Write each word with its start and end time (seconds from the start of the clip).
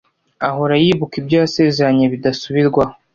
ahora 0.47 0.75
yibuka 0.83 1.13
ibyo 1.21 1.35
yasezeranye 1.41 2.05
bidasubirwaho 2.13 2.93